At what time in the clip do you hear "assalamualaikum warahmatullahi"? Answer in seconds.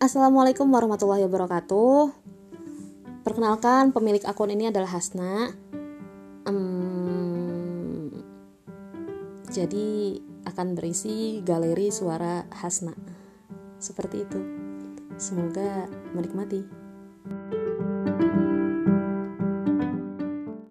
0.00-1.28